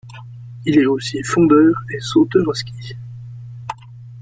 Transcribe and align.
Il 0.65 0.79
est 0.79 0.85
aussi 0.87 1.21
fondeur 1.21 1.75
et 1.93 1.99
sauteur 1.99 2.49
à 2.49 2.53
ski. 2.55 2.95